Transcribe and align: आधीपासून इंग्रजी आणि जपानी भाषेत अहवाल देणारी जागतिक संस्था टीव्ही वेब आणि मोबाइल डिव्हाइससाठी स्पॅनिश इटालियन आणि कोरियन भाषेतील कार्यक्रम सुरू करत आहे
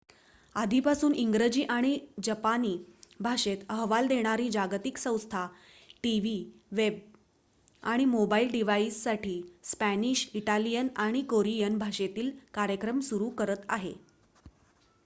आधीपासून 0.55 1.13
इंग्रजी 1.15 1.63
आणि 1.63 1.97
जपानी 2.23 2.73
भाषेत 3.19 3.57
अहवाल 3.69 4.07
देणारी 4.07 4.49
जागतिक 4.51 4.97
संस्था 4.97 5.45
टीव्ही 6.03 6.35
वेब 6.71 6.97
आणि 7.83 8.05
मोबाइल 8.07 8.51
डिव्हाइससाठी 8.51 9.41
स्पॅनिश 9.65 10.29
इटालियन 10.33 10.87
आणि 10.99 11.21
कोरियन 11.29 11.77
भाषेतील 11.77 12.31
कार्यक्रम 12.53 12.99
सुरू 13.03 13.29
करत 13.35 13.65
आहे 13.69 13.93